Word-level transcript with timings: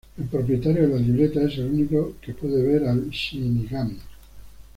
El 0.17 0.25
propietario 0.25 0.81
de 0.89 0.95
la 0.95 0.99
libreta 0.99 1.43
es 1.43 1.59
el 1.59 1.65
único 1.65 2.13
que 2.21 2.33
puede 2.33 2.63
ver 2.63 2.85
al 2.89 3.11
shinigami. 3.11 3.99